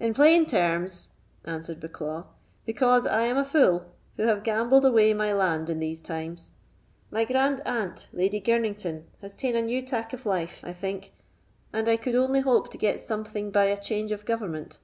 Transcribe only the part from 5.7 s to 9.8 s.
in these times. My grand aunt, Lady Girnington, has taen a new